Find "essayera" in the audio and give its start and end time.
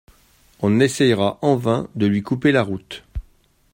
0.79-1.37